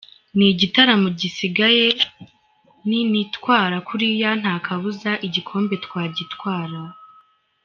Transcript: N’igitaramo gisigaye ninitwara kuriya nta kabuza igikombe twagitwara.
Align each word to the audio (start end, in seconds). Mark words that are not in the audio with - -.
N’igitaramo 0.37 1.07
gisigaye 1.19 1.85
ninitwara 2.87 3.75
kuriya 3.87 4.29
nta 4.41 4.55
kabuza 4.65 5.11
igikombe 5.27 5.75
twagitwara. 5.85 6.79